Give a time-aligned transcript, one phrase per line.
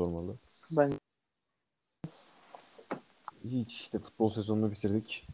[0.00, 0.36] sormalı.
[0.70, 0.92] Ben
[3.44, 5.26] Hiç işte futbol sezonunu bitirdik.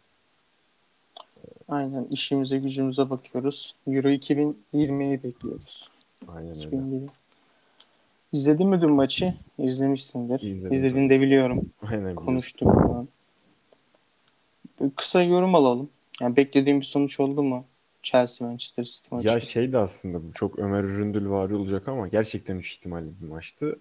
[1.68, 3.74] aynen işimize gücümüze bakıyoruz.
[3.86, 5.90] Euro 2020'yi bekliyoruz.
[6.28, 6.66] Aynen öyle.
[6.66, 7.06] 2020.
[8.32, 9.34] İzledin mi dün maçı?
[9.58, 10.40] İzlemişsindir.
[10.40, 11.70] İzledim İzlediğini de biliyorum.
[11.82, 12.14] Aynen.
[12.14, 13.08] Konuştuk falan.
[14.96, 15.90] Kısa yorum alalım.
[16.20, 17.64] Yani beklediğim bir sonuç oldu mu?
[18.02, 19.28] Chelsea Manchester City maçı.
[19.28, 23.28] Ya şey de aslında bu çok Ömer Üründül vari olacak ama gerçekten 3 ihtimalli bir
[23.28, 23.80] maçtı.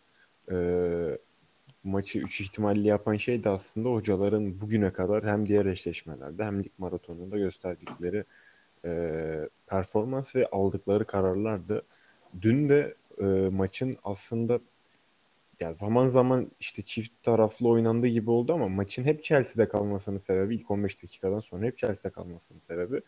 [0.51, 1.17] Ee,
[1.83, 6.71] maçı 3 ihtimalli yapan şey de aslında hocaların bugüne kadar hem diğer eşleşmelerde hem lig
[6.77, 8.23] maratonunda gösterdikleri
[8.85, 11.81] e, performans ve aldıkları kararlardı.
[12.41, 14.59] Dün de e, maçın aslında
[15.59, 20.55] ya zaman zaman işte çift taraflı oynandığı gibi oldu ama maçın hep Chelsea'de kalmasının sebebi
[20.55, 23.01] ilk 15 dakikadan sonra hep Chelsea'de kalmasının sebebi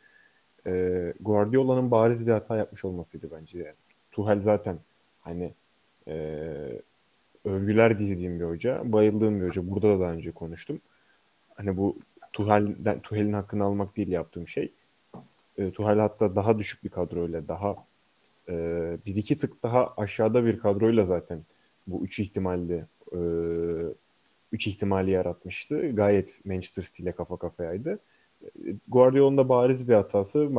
[0.67, 3.59] e, Guardiola'nın bariz bir hata yapmış olmasıydı bence.
[3.59, 3.75] Yani.
[4.11, 4.79] Tuchel zaten
[5.21, 5.53] hani
[6.07, 6.81] e,
[7.47, 9.71] övgüler dizdiğim bir hoca, bayıldığım bir hoca.
[9.71, 10.81] Burada da daha önce konuştum.
[11.55, 11.97] Hani bu
[12.33, 14.73] Tuchel'den Tuchel'in hakkını almak değil yaptığım şey.
[15.57, 17.75] E, Tuchel hatta daha düşük bir kadroyla, daha
[18.49, 18.53] e,
[19.05, 21.43] bir iki tık daha aşağıda bir kadroyla zaten
[21.87, 23.19] bu üç ihtimalli e,
[24.51, 25.89] üç ihtimali yaratmıştı.
[25.89, 27.99] Gayet Manchester City ile kafa kafayaydı.
[28.87, 30.49] Guardiola'nın da bariz bir hatası.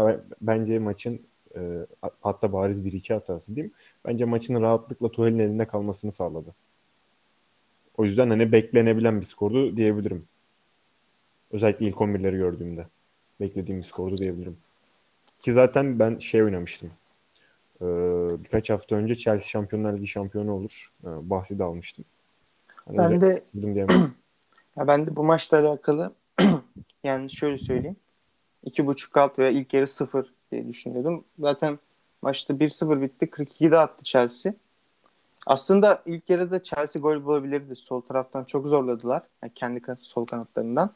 [0.40, 1.20] Bence maçın
[1.56, 1.86] e,
[2.20, 3.74] hatta bariz bir iki hatası diyeyim.
[4.04, 6.54] Bence maçın rahatlıkla Tuchel'in elinde kalmasını sağladı.
[7.98, 10.24] O yüzden hani beklenebilen bir skordu diyebilirim.
[11.50, 12.86] Özellikle ilk 11'leri gördüğümde.
[13.40, 14.56] Beklediğim bir skordu diyebilirim.
[15.40, 16.90] Ki zaten ben şey oynamıştım.
[17.80, 17.84] Ee,
[18.44, 20.92] birkaç hafta önce Chelsea Şampiyonlar Ligi şampiyonu olur.
[21.04, 22.04] Ee, bahsi de almıştım.
[22.86, 23.42] Hani ben de
[24.76, 26.12] ya ben de bu maçla alakalı
[27.04, 27.96] yani şöyle söyleyeyim.
[28.64, 31.24] İki buçuk alt veya ilk yarı sıfır diye düşünüyordum.
[31.38, 31.78] Zaten
[32.22, 33.26] maçta 1-0 bitti.
[33.26, 34.54] 42'de attı Chelsea.
[35.46, 37.76] Aslında ilk yarıda Chelsea gol bulabilirdi.
[37.76, 39.22] Sol taraftan çok zorladılar.
[39.42, 40.90] Yani kendi sol kanatlarından.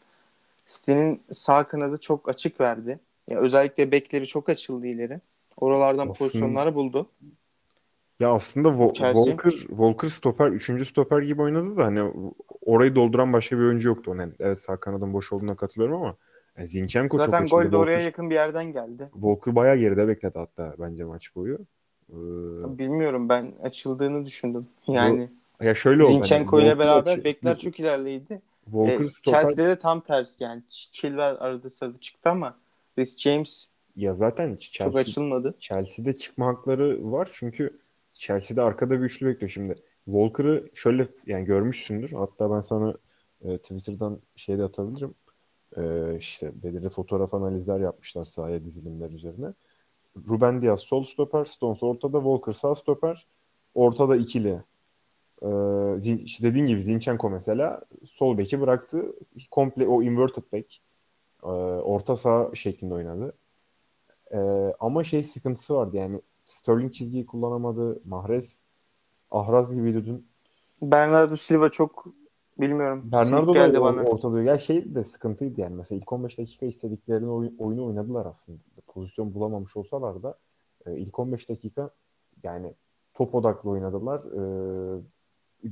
[0.67, 2.99] City'nin sağ kanadı çok açık verdi.
[3.29, 5.21] Ya özellikle bekleri çok açıldı ileri.
[5.57, 7.07] Oralardan Aslında- pozisyonları buldu.
[8.21, 9.25] Ya aslında Vo- Chelsea.
[9.25, 12.11] Walker, Walker stoper, üçüncü stoper gibi oynadı da hani
[12.67, 14.15] orayı dolduran başka bir oyuncu yoktu.
[14.19, 16.17] Yani evet sağ kanadın boş olduğuna katılıyorum ama
[16.59, 17.63] yani Zinchenko çok Zaten açıldı.
[17.65, 19.09] gol de oraya Walker, yakın bir yerden geldi.
[19.13, 21.59] Walker bayağı geride bekledi hatta bence maç boyu.
[22.13, 24.67] Ee, Bilmiyorum ben açıldığını düşündüm.
[24.89, 25.31] Yani
[25.61, 26.13] ya şöyle oldu.
[26.13, 28.43] hani Zinchenko ile beraber açı- bekler çok ilerleydi.
[28.65, 30.63] Walker E, stoper Chelsea'de de tam tersi yani.
[30.69, 32.57] Ch- Chilwell arada sırada çıktı ama
[32.99, 35.55] Reece James ya zaten çok Chelsea, açılmadı.
[35.59, 37.79] Chelsea'de çıkma hakları var çünkü
[38.13, 39.75] Chelsea'de arkada bir üçlü bekliyor şimdi.
[40.05, 42.13] Walker'ı şöyle yani görmüşsündür.
[42.13, 42.95] Hatta ben sana
[43.45, 45.15] e, Twitter'dan şey de atabilirim.
[45.77, 45.83] E,
[46.19, 49.47] işte belirli fotoğraf analizler yapmışlar sahaya dizilimler üzerine.
[50.29, 53.27] Ruben Diaz sol stoper, Stones ortada, Walker sağ stoper,
[53.75, 54.63] ortada ikili.
[55.43, 55.47] E,
[55.99, 59.13] Zin- işte dediğin gibi Zinchenko mesela sol beki bıraktı.
[59.51, 60.67] Komple o inverted back.
[61.45, 61.47] e,
[61.83, 63.33] orta saha şeklinde oynadı.
[64.33, 64.39] E,
[64.81, 68.01] ama şey sıkıntısı vardı yani Sterling çizgiyi kullanamadı.
[68.05, 68.63] Mahrez
[69.31, 70.27] ahraz gibiydi dün.
[70.83, 72.07] Bernardo Silva çok
[72.59, 73.03] bilmiyorum.
[73.13, 74.03] Bernardo da bana.
[74.03, 74.43] ortada.
[74.43, 75.77] Ya şey de sıkıntıydı yani.
[75.77, 78.59] Mesela ilk 15 dakika istediklerini oyun, oyunu oynadılar aslında.
[78.87, 80.39] Pozisyon bulamamış olsalar da
[80.87, 81.91] e, ilk 15 dakika
[82.43, 82.75] yani
[83.15, 84.21] top odaklı oynadılar.
[84.21, 85.03] E,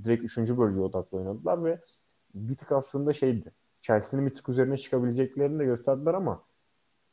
[0.04, 0.38] direkt 3.
[0.38, 1.80] bölgeye odaklı oynadılar ve
[2.34, 3.52] bir tık aslında şeydi.
[3.80, 6.42] Chelsea'nin bir tık üzerine çıkabileceklerini de gösterdiler ama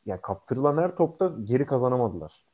[0.06, 2.44] yani kaptırılan her topta geri kazanamadılar.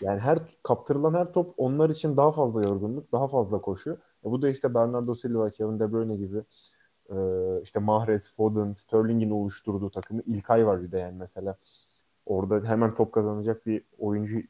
[0.00, 3.98] Yani her kaptırılan her top onlar için daha fazla yorgunluk, daha fazla koşu.
[4.24, 6.42] E bu da işte Bernardo Silva, Kevin De Bruyne gibi
[7.10, 7.16] e,
[7.62, 11.56] işte Mahrez, Foden, Sterling'in oluşturduğu takımı İlkay var bir de yani mesela.
[12.26, 14.40] Orada hemen top kazanacak bir oyuncu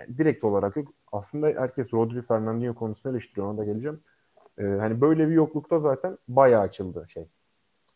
[0.00, 0.88] yani direkt olarak yok.
[1.12, 3.46] Aslında herkes Rodri, Fernandinho konusunu eleştiriyor.
[3.46, 4.00] Ona da geleceğim.
[4.58, 7.28] E, hani böyle bir yoklukta zaten bayağı açıldı şey.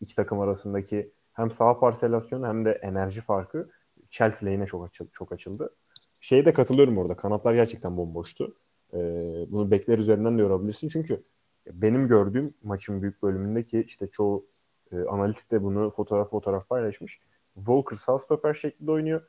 [0.01, 3.69] İki takım arasındaki hem saha parselasyonu hem de enerji farkı
[4.09, 5.09] Chelsea lehine çok açıldı.
[5.13, 5.75] Çok açıldı.
[6.19, 7.15] Şeye de katılıyorum orada.
[7.15, 8.55] Kanatlar gerçekten bomboştu.
[8.93, 10.89] Ee, bunu bekler üzerinden de yorabilirsin.
[10.89, 11.23] Çünkü
[11.71, 14.45] benim gördüğüm maçın büyük bölümündeki işte çoğu
[14.91, 17.19] e, analist de bunu fotoğraf fotoğraf paylaşmış.
[17.55, 19.21] Walker sağ stoper şeklinde oynuyor.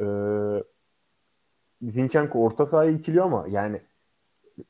[0.00, 0.64] Ee,
[1.82, 3.82] Zinchenko orta sahaya ikiliyor ama yani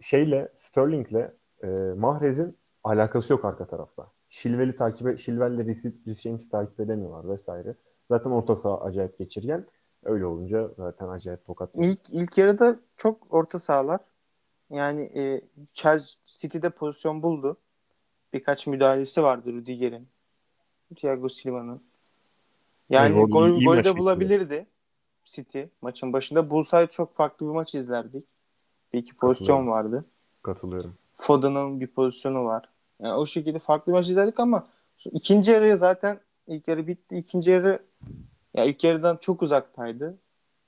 [0.00, 1.30] şeyle Sterling'le
[1.62, 1.66] e,
[1.96, 4.10] Mahrez'in alakası yok arka tarafta.
[4.28, 7.74] Şilvel'i takip Şilvel'le Reece James'i takip edemiyorlar vesaire.
[8.08, 9.66] Zaten orta saha acayip geçirgen.
[10.04, 11.70] Öyle olunca zaten acayip tokat.
[11.74, 14.00] İlk, ilk yarıda çok orta sahalar.
[14.70, 15.40] Yani e,
[15.72, 17.56] Chelsea City'de pozisyon buldu.
[18.32, 20.08] Birkaç müdahalesi vardı Rüdiger'in.
[20.96, 21.82] Thiago Silva'nın.
[22.90, 24.66] Yani Evet, gol, iyi- gol de bulabilirdi
[25.24, 26.50] City maçın başında.
[26.50, 28.26] Bulsaydı çok farklı bir maç izlerdik.
[28.92, 29.68] Bir iki pozisyon Katılıyorum.
[29.92, 30.04] vardı.
[30.42, 30.94] Katılıyorum.
[31.14, 32.68] Foden'ın bir pozisyonu var.
[33.00, 34.68] Yani o şekilde farklı maç izledik ama
[35.04, 37.16] ikinci yarıya zaten ilk yarı bitti.
[37.18, 37.82] İkinci yarı
[38.54, 40.18] ya ilk yarıdan çok uzaktaydı.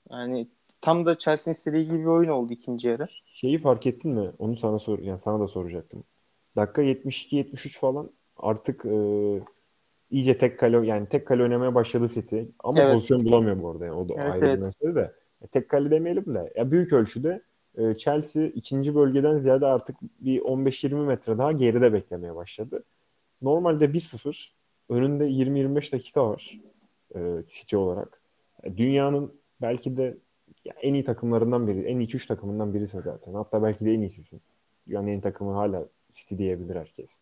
[0.09, 0.47] Yani
[0.81, 3.07] tam da Chelsea'nin istediği gibi bir oyun oldu ikinci yarı.
[3.25, 4.31] Şeyi fark ettin mi?
[4.39, 6.03] Onu sana sor yani sana da soracaktım.
[6.55, 8.95] Dakika 72 73 falan artık e,
[10.11, 12.41] iyice tek kale yani tek kale oynamaya başladı City.
[12.59, 12.93] Ama Evet.
[12.93, 13.85] pozisyon bulamıyor bu arada.
[13.85, 14.57] Yani o da Evet, ayrı evet.
[14.59, 15.13] bir mesele de.
[15.41, 17.41] E, tek kale demeyelim de ya büyük ölçüde
[17.77, 22.83] e, Chelsea ikinci bölgeden ziyade artık bir 15-20 metre daha geride beklemeye başladı.
[23.41, 24.47] Normalde 1-0
[24.89, 26.59] önünde 20-25 dakika var
[27.15, 28.21] e, City olarak.
[28.63, 30.17] E, dünyanın belki de
[30.65, 33.33] ya en iyi takımlarından biri, en iyi 2-3 takımından birisin zaten.
[33.33, 34.41] Hatta belki de en iyisisin.
[34.87, 37.17] Dünyanın en iyi takımı hala City diyebilir herkes.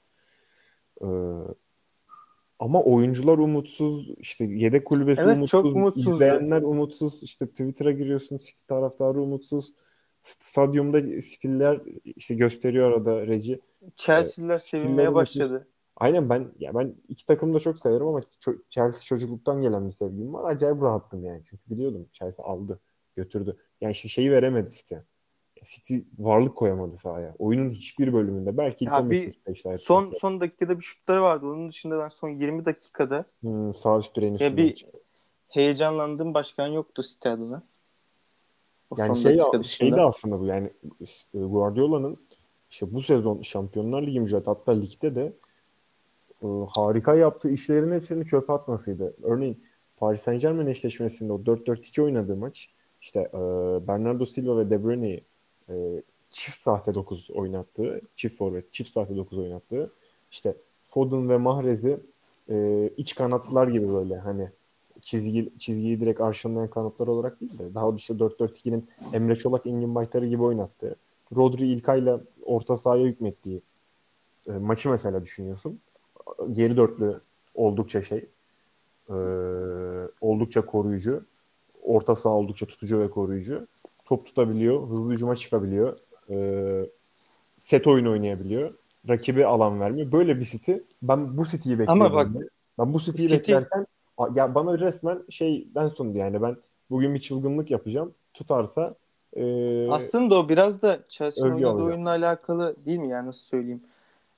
[1.02, 1.06] Ee,
[2.60, 6.14] ama oyuncular umutsuz, işte yedek kulübesi Evet, umutsuz, çok umutsuzdu.
[6.16, 9.74] izleyenler umutsuz, işte Twitter'a giriyorsun, City taraftarı umutsuz.
[10.22, 13.60] Stadyumda stiller işte gösteriyor arada Reci.
[13.96, 15.68] Chelsea'liler sevinmeye Stillerin başladı.
[15.96, 18.22] Aynen ben ya ben iki takımı da çok severim ama
[18.70, 20.52] Chelsea çocukluktan gelen bir sevgim var.
[20.52, 21.42] Acayip rahattım yani.
[21.46, 22.80] Çünkü biliyordum Chelsea aldı,
[23.24, 23.58] götürdü.
[23.82, 24.96] Yani işte şeyi veremedi City.
[25.64, 27.36] City varlık koyamadı sahaya.
[27.40, 28.58] Oyunun hiçbir bölümünde.
[28.58, 29.78] Belki ilk Ya 15 bir yaptı.
[29.78, 31.46] Son son dakikada bir şutları vardı.
[31.46, 34.98] Onun dışında ben son 20 dakikada Hmm, sağ üst direğin ya bir çıktı.
[35.50, 37.64] heyecanlandığım başkan yoktu City adına.
[38.90, 40.74] O Yani son şey, dakika şey de aslında bu yani
[41.34, 42.18] e, Guardiola'nın
[42.72, 45.34] işte bu sezon Şampiyonlar Ligi mücadelesi hatta ligde de
[46.44, 49.16] e, harika yaptığı işlerin hepsini çöpe atmasıydı.
[49.24, 49.64] Örneğin
[49.98, 52.70] Paris Saint Germain eşleşmesinde o 4-4-2 oynadığı maç
[53.02, 53.38] işte e,
[53.88, 55.24] Bernardo Silva ve De Bruyne'yi
[55.70, 59.92] e, çift sahte 9 oynattığı, çift forvet, çift sahte 9 oynattığı
[60.32, 60.56] işte
[60.86, 62.00] Foden ve Mahrez'i
[62.50, 64.50] e, iç kanatlar gibi böyle hani
[65.02, 70.28] çizgi, çizgiyi direkt arşınlayan kanatlar olarak değil de daha işte 4-4-2'nin Emre Çolak, Engin Baytar'ı
[70.28, 70.96] gibi oynattığı,
[71.36, 73.62] Rodri İlkay'la orta sahaya hükmettiği
[74.48, 75.80] e, maçı mesela düşünüyorsun.
[76.52, 77.20] Geri dörtlü
[77.56, 78.26] oldukça şey
[79.10, 79.16] e,
[80.22, 81.26] oldukça koruyucu.
[81.90, 83.68] Orta saha oldukça tutucu ve koruyucu.
[84.06, 85.98] Top tutabiliyor, hızlı hücuma çıkabiliyor.
[86.30, 86.90] E,
[87.58, 88.74] set oyunu oynayabiliyor.
[89.10, 90.12] Rakibe alan vermiyor.
[90.12, 90.74] Böyle bir City.
[91.02, 92.06] Ben bu City'yi bekliyordum.
[92.06, 92.28] Ama bak,
[92.80, 93.86] ben bu City'yi City- beklerken
[94.36, 96.58] ya bana resmen şeyden sundu yani ben
[96.90, 98.14] bugün bir çılgınlık yapacağım.
[98.34, 98.96] Tutarsa
[99.34, 103.10] e, Aslında o biraz da Chelsea'nin oynadığı oyunla alakalı değil mi?
[103.10, 103.82] Yani nasıl söyleyeyim?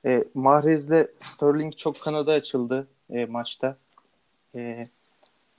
[0.05, 3.77] E, Mahrez'le Sterling çok kanada açıldı e, maçta.
[4.55, 4.89] E,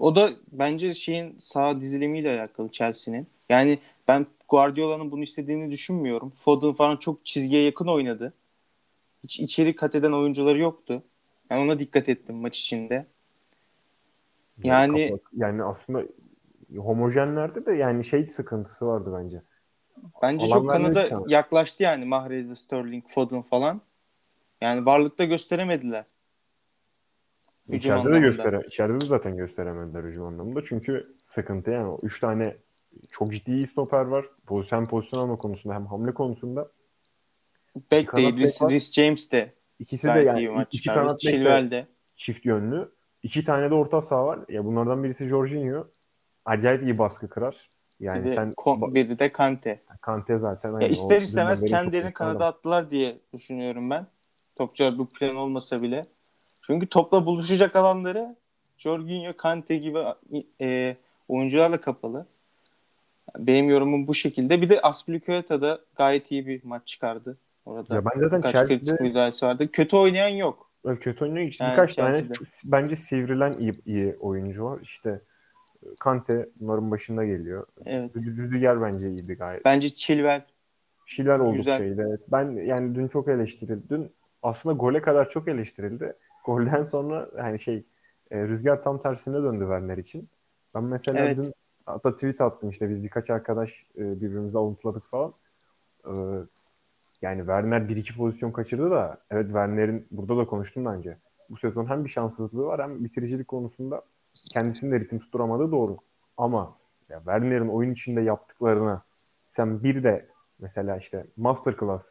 [0.03, 3.27] o da bence şeyin sağ dizilimiyle alakalı Chelsea'nin.
[3.49, 3.79] Yani
[4.09, 6.33] ben Guardiola'nın bunu istediğini düşünmüyorum.
[6.37, 8.33] Foden falan çok çizgiye yakın oynadı.
[9.23, 11.03] Hiç içeri kat eden oyuncuları yoktu.
[11.51, 13.07] Ben ona dikkat ettim maç içinde.
[14.65, 16.03] Yani- kapak- yani aslında
[16.77, 19.43] homojenlerde de yani şey sıkıntısı vardı bence.
[20.23, 23.81] Bence Alan çok kanada yaklaştı yani Mahrez'le Sterling, Foden falan.
[24.61, 26.05] Yani varlıkta gösteremediler.
[27.69, 28.19] Hücum İçeride de anlamında.
[28.19, 30.65] göstere, içeride de zaten gösteremediler hücum anlamında.
[30.65, 32.57] Çünkü sıkıntı yani üç tane
[33.11, 34.27] çok ciddi stoper var.
[34.47, 36.69] Pozisyon, hem pozisyon alma konusunda hem hamle konusunda.
[37.93, 38.23] Beck de,
[38.69, 41.87] Rhys, James de İkisi de yani iki kanat de Chilwell de.
[42.17, 42.93] çift yönlü.
[43.23, 44.41] İki tane de orta saha var.
[44.49, 45.87] Ya bunlardan birisi Jorginho.
[46.45, 47.71] Acayip iyi baskı kırar.
[48.01, 49.83] Yani bir, de, sen Kon- biri de Kante.
[50.01, 50.81] Kante zaten.
[50.81, 54.07] Ya ister istemez kendilerini kanada attılar diye düşünüyorum ben.
[54.57, 56.07] Topçular bu plan olmasa bile.
[56.63, 58.37] Çünkü topla buluşacak alanları
[58.79, 59.99] Jorginho, Kante gibi
[60.61, 60.97] e,
[61.29, 62.27] oyuncularla kapalı.
[63.39, 64.63] Benim yorumum bu şekilde.
[64.63, 67.37] Bir de Aspilicueta da gayet iyi bir maç çıkardı.
[67.67, 69.69] Orada Ya ben zaten birkaç Chelsea'de kritik müdahalesi vardı.
[69.73, 70.71] Kötü oynayan yok.
[70.85, 71.47] Öyle kötü oynuyor.
[71.47, 72.35] İşte Yani birkaç tane Chelsea'de.
[72.35, 74.79] çok- bence sivrilen iyi, iyi oyuncu var.
[74.83, 75.21] İşte
[75.99, 77.67] Kante bunların başında geliyor.
[77.87, 78.17] Evet.
[78.17, 79.65] Rüdiger bence iyiydi gayet.
[79.65, 80.43] Bence Chilwell
[81.07, 81.87] Şiler oldukça Güzel.
[81.87, 82.05] iyiydi.
[82.09, 82.21] Evet.
[82.33, 83.83] Ben yani dün çok eleştirildi.
[83.91, 86.13] Dün aslında gole kadar çok eleştirildi.
[86.45, 87.85] Golden sonra yani şey
[88.31, 90.29] e, rüzgar tam tersine döndü Werner için.
[90.75, 91.37] Ben mesela Evet.
[91.37, 91.53] dün
[91.87, 95.33] hatta tweet attım işte biz birkaç arkadaş e, birbirimizi alıntıladık falan.
[96.07, 96.13] E,
[97.23, 101.19] yani Werner bir iki pozisyon kaçırdı da evet Werner'in burada da konuştum bence.
[101.51, 104.03] Bu sezon hem bir şanssızlığı var hem bitiricilik konusunda
[104.53, 105.97] kendisini de ritim tutturamadığı doğru.
[106.37, 106.77] Ama
[107.09, 109.03] ya Werner'in oyun içinde yaptıklarına
[109.57, 112.03] sen bir de mesela işte masterclass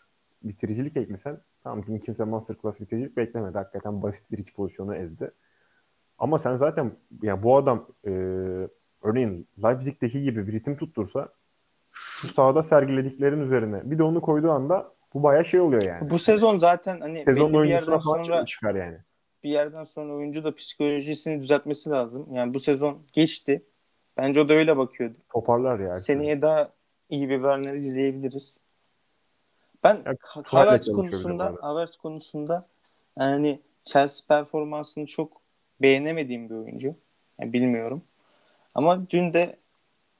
[0.43, 3.57] bitiricilik eklesen tamam dün kimse masterclass bitiricilik beklemedi.
[3.57, 5.31] Hakikaten basit bir iki pozisyonu ezdi.
[6.17, 6.91] Ama sen zaten
[7.21, 8.11] ya bu adam e,
[9.01, 11.29] örneğin Leipzig'teki gibi bir ritim tuttursa
[11.91, 16.09] şu sahada sergilediklerin üzerine bir de onu koyduğu anda bu bayağı şey oluyor yani.
[16.09, 18.97] bu sezon zaten hani Sezon belli bir yerden sonra çıkar yani.
[19.43, 22.27] bir yerden sonra oyuncu da psikolojisini düzeltmesi lazım.
[22.31, 23.65] Yani bu sezon geçti.
[24.17, 25.15] Bence o da öyle bakıyordu.
[25.29, 25.95] Toparlar ya.
[25.95, 26.71] Seneye daha
[27.09, 28.59] iyi bir Werner izleyebiliriz.
[29.83, 31.57] Ben Ya, Havertz konusunda.
[31.61, 32.67] Havertz konusunda
[33.19, 35.41] yani Chelsea performansını çok
[35.81, 36.95] beğenemediğim bir oyuncu.
[37.39, 38.01] Yani bilmiyorum.
[38.75, 39.57] Ama dün de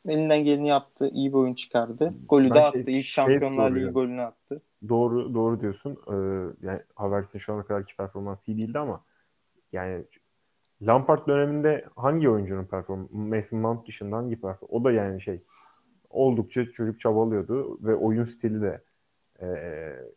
[0.08, 1.08] elinden geleni yaptı.
[1.08, 2.14] iyi bir oyun çıkardı.
[2.30, 2.80] Golü Ben de şey- attı.
[2.80, 4.62] İlk şey Şampiyonlar Ligi golünü attı.
[4.90, 5.92] Doğru doğru diyorsun.
[6.08, 6.14] Ee,
[6.68, 9.04] yani Havertz'in şu ana kadarki performansı iyi değildi ama
[9.72, 10.04] yani
[10.82, 15.42] Lampard döneminde hangi oyuncunun performansı Mason Mount dışında hangi performans o da yani şey
[16.10, 18.82] oldukça çocuk çabalıyordu ve oyun stili de
[19.42, 19.48] e,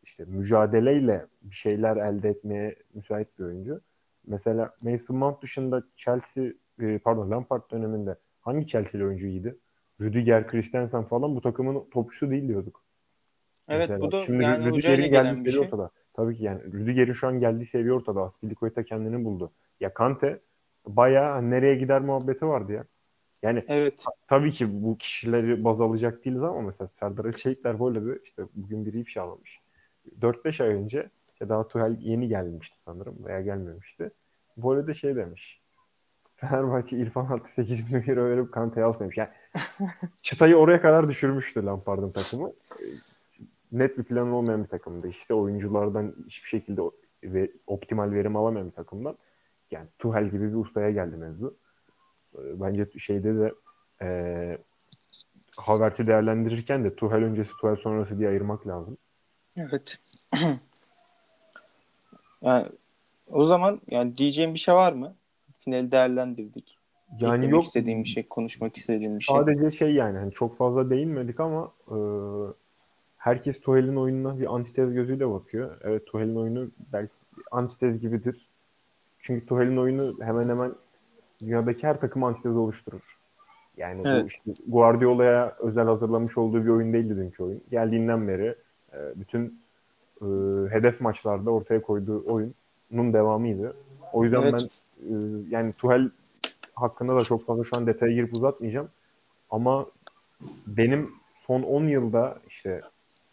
[0.02, 3.80] işte mücadeleyle bir şeyler elde etmeye müsait bir oyuncu.
[4.26, 6.44] Mesela Mason Mount dışında Chelsea
[6.80, 9.56] e, pardon Lampard döneminde hangi Chelsea'li oyuncu iyiydi?
[10.00, 12.84] Rüdiger, Christensen falan bu takımın topçusu değil diyorduk.
[13.68, 14.00] Evet Mesela.
[14.00, 15.60] bu da Şimdi yani Rüdiger'in geldiği seviye şey.
[15.60, 15.90] ortada.
[16.12, 18.22] Tabii ki yani Rüdiger'in şu an geldiği seviye ortada.
[18.22, 19.52] Aspilicueta kendini buldu.
[19.80, 20.40] Ya Kante
[20.86, 22.84] bayağı nereye gider muhabbeti vardı ya.
[23.44, 24.04] Yani Evet.
[24.28, 28.86] tabii ki bu kişileri baz alacak değiliz ama mesela Serdar Çelikler böyle bir işte bugün
[28.86, 29.60] biri ifşa almış.
[30.20, 34.10] 4-5 ay önce işte daha Tuhel yeni gelmişti sanırım veya gelmemişti.
[34.56, 35.60] Böyle de şey demiş.
[36.36, 39.16] Fenerbahçe İrfan Altı 8 milyon euro verip Kante'yi alsın demiş.
[39.16, 39.28] Yani
[40.22, 42.52] çıtayı oraya kadar düşürmüştü Lampard'ın takımı.
[43.72, 45.08] Net bir plan olmayan bir takımdı.
[45.08, 46.82] İşte oyunculardan hiçbir şekilde
[47.24, 49.16] ve optimal verim alamayan bir takımdan.
[49.70, 51.56] Yani Tuhel gibi bir ustaya geldi mevzu.
[52.38, 53.54] Ee, Bence şeyde de
[54.02, 54.58] e,
[55.56, 58.96] Havertz'i değerlendirirken de Tuhel öncesi Tuhel sonrası diye ayırmak lazım.
[59.56, 59.98] Evet.
[62.42, 62.66] yani
[63.30, 65.14] o zaman yani diyeceğim bir şey var mı?
[65.58, 66.78] Finali değerlendirdik.
[67.20, 69.36] Yani Eklemek yok istediğim bir şey, konuşmak istediğim bir şey.
[69.36, 71.96] sadece şey yani hani çok fazla değinmedik ama e,
[73.16, 75.78] herkes Tuhel'in oyununa bir antitez gözüyle bakıyor.
[75.82, 77.12] Evet Tuhel'in oyunu belki
[77.50, 78.48] antitez gibidir.
[79.18, 80.74] Çünkü Tuhel'in oyunu hemen hemen
[81.40, 83.18] dünyadaki her takım antitez oluşturur.
[83.76, 84.26] Yani bu Evet.
[84.26, 87.60] işte Guardiola'ya özel hazırlamış olduğu bir oyun değildi dünkü oyun.
[87.70, 88.54] Geldiğinden beri
[88.92, 89.60] e, bütün
[90.20, 90.26] e,
[90.70, 93.76] hedef maçlarda ortaya koyduğu oyunun devamıydı.
[94.12, 94.54] O yüzden Evet.
[94.54, 96.10] ben e, yani Tuhel
[96.74, 98.88] hakkında da çok fazla şu an detaya girip uzatmayacağım.
[99.50, 99.86] Ama
[100.66, 102.80] benim son 10 yılda işte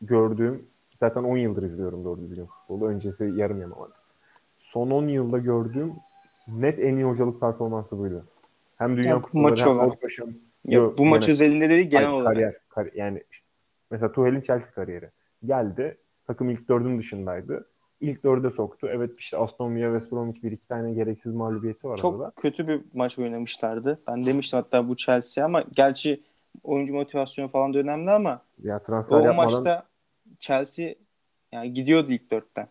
[0.01, 0.65] gördüğüm
[0.99, 2.85] zaten 10 yıldır izliyorum doğru düzgün futbolu.
[2.85, 3.91] Öncesi yarım yamalak.
[4.59, 5.93] Son 10 yılda gördüğüm
[6.51, 8.25] net en iyi hocalık performansı buydu.
[8.77, 9.87] Hem dünya Ya kupaları maç hem olarak.
[9.87, 10.07] Avrupa
[10.65, 12.33] Ya bu maç genel- özelinde değil genel Hayır, olarak.
[12.33, 13.23] Kariyer, kar- yani
[13.91, 15.09] mesela Tuhel'in Chelsea kariyeri.
[15.45, 15.97] Geldi.
[16.27, 17.67] Takım ilk dördün dışındaydı.
[18.01, 18.87] İlk dörde soktu.
[18.91, 22.31] Evet işte Aston Villa, West Bromwich bir iki tane gereksiz mağlubiyeti var Çok orada.
[22.35, 23.99] kötü bir maç oynamışlardı.
[24.07, 26.21] Ben demiştim hatta bu Chelsea ama gerçi
[26.63, 29.83] oyuncu motivasyonu falan da önemli ama Ya transfer o yapmadan maçta
[30.39, 30.93] Chelsea
[31.51, 32.67] yani gidiyordu ilk dörtten.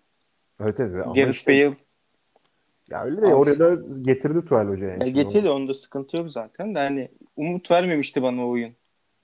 [0.60, 1.04] evet, evet.
[1.14, 1.76] Gareth işte, Bale
[2.90, 5.04] ya öyle de oraya da getirdi Tuhel Hoca yani.
[5.04, 8.73] ya getirdi onda sıkıntı yok zaten de hani umut vermemişti bana o oyun.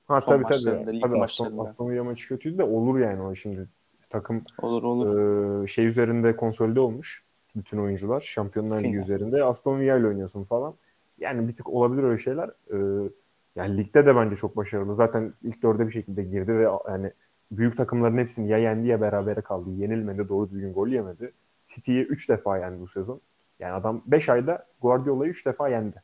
[0.09, 1.01] Ha son tabii maçlarında, tabii.
[1.01, 1.63] tabii Aston, maçlarında.
[1.63, 3.69] Aston Villa maçı kötüydü de olur yani o şimdi
[4.11, 5.65] takım Olur olur.
[5.65, 7.25] e, şey üzerinde konsolide olmuş
[7.57, 8.21] bütün oyuncular.
[8.21, 9.45] Şampiyonlar Ligi üzerinde.
[9.45, 10.75] Aston Villa ile oynuyorsun falan.
[11.19, 12.49] Yani bir tık olabilir öyle şeyler.
[12.49, 13.09] E,
[13.57, 14.95] yani ligde de bence çok başarılı.
[14.95, 17.13] Zaten ilk dörde bir şekilde girdi ve yani
[17.51, 19.71] büyük takımların hepsini ya yendi ya berabere kaldı.
[19.71, 21.33] Yenilmedi, doğru düzgün gol yemedi.
[21.67, 23.21] City'yi 3 defa yendi bu sezon.
[23.61, 26.03] Yani adam 5 ayda Guardiola'yı 3 defa yendi.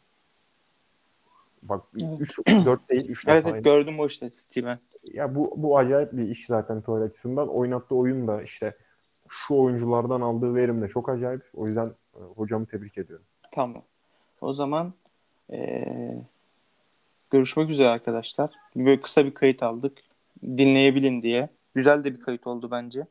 [1.63, 2.21] Bak Evet.
[2.21, 3.57] 3 4 değil 3 defa Evet, yendi.
[3.57, 4.79] evet gördüm o işte City ben.
[5.05, 7.49] Ya bu bu acayip bir iş zaten Tuchel açısından.
[7.49, 8.77] Oynattığı oyun da işte
[9.29, 11.43] şu oyunculardan aldığı verim de çok acayip.
[11.55, 13.25] O yüzden e, hocamı tebrik ediyorum.
[13.53, 13.83] Tamam.
[14.41, 14.93] O zaman
[15.49, 16.23] eee,
[17.31, 18.51] görüşmek üzere arkadaşlar.
[18.77, 19.99] Böyle kısa bir kayıt aldık.
[20.43, 21.49] Dinleyebilin diye.
[21.75, 23.07] Güzel de bir kayıt oldu bence.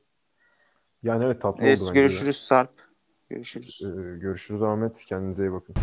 [1.04, 2.72] Yani evet tatlı oldu Evet, bence görüşürüz Sarp.
[3.32, 3.82] Görüşürüz.
[3.84, 5.06] Ee, görüşürüz Ahmet.
[5.06, 5.76] Kendinize iyi bakın.